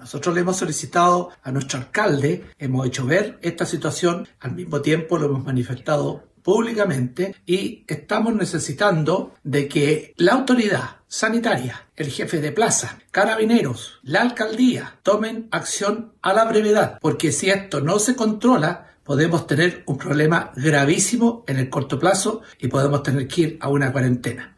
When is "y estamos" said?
7.44-8.34